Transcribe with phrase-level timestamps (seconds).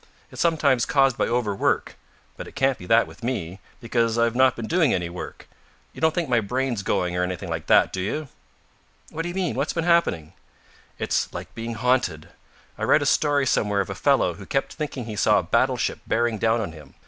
[0.31, 1.95] It's sometimes caused by overwork.
[2.35, 5.47] But it can't be that with me, because I've not been doing any work.
[5.93, 8.27] You don't think my brain's going or anything like that, do you?"
[9.11, 9.53] "What do you mean?
[9.55, 10.33] What's been happening?"
[10.97, 12.29] "It's like being haunted.
[12.79, 15.99] I read a story somewhere of a fellow who kept thinking he saw a battleship
[16.07, 16.95] bearing down on him.